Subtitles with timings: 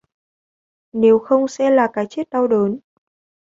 [0.93, 2.79] Nếu không sẽ là cái chết đau đớn